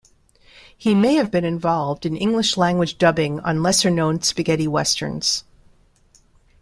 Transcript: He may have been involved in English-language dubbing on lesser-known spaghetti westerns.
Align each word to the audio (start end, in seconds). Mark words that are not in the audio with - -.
He 0.75 0.95
may 0.95 1.13
have 1.13 1.29
been 1.29 1.45
involved 1.45 2.07
in 2.07 2.17
English-language 2.17 2.97
dubbing 2.97 3.39
on 3.41 3.61
lesser-known 3.61 4.23
spaghetti 4.23 4.67
westerns. 4.67 5.43